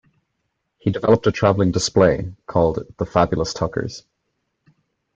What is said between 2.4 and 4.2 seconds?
called "The Fabulous Tuckers".